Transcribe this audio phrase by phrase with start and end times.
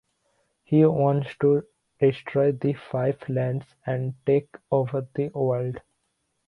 [0.63, 1.67] He wants to
[1.99, 5.79] destroy the Five Lands and take over the world.